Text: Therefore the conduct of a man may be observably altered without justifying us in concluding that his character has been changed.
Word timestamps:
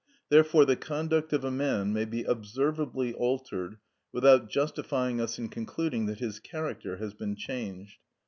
Therefore 0.29 0.65
the 0.65 0.75
conduct 0.75 1.31
of 1.31 1.43
a 1.43 1.51
man 1.51 1.93
may 1.93 2.05
be 2.05 2.23
observably 2.23 3.13
altered 3.15 3.77
without 4.11 4.49
justifying 4.49 5.21
us 5.21 5.37
in 5.37 5.47
concluding 5.47 6.07
that 6.07 6.17
his 6.17 6.39
character 6.39 6.97
has 6.97 7.13
been 7.13 7.35
changed. 7.35 7.99